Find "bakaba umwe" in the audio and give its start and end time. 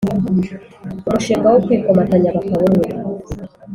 2.35-2.87